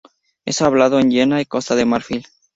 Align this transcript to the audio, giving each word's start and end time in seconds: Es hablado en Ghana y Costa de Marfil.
Es 0.45 0.63
hablado 0.63 0.99
en 0.99 1.11
Ghana 1.11 1.41
y 1.41 1.45
Costa 1.45 1.75
de 1.75 1.85
Marfil. 1.85 2.25